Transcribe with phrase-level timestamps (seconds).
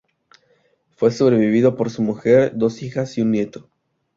[0.95, 3.69] Fue sobrevivido por su mujer, dos hijas y un nieto.